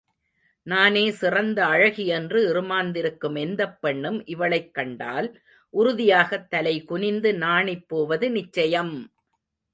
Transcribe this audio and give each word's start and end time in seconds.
நானே 0.67 1.11
சிறந்த 1.11 1.65
அழகி 1.65 2.05
என்று 2.09 2.39
இறுமாந்திருக்கும் 2.47 3.37
எந்தப் 3.39 3.77
பெண்ணும் 3.81 4.25
இவளைக் 4.25 4.73
கண்டால், 4.73 5.29
உறுதியாகத் 5.73 6.49
தலைகுனிந்து 6.51 7.31
நாணிப்போவது 7.37 8.29
நிச்சயம்! 8.31 8.95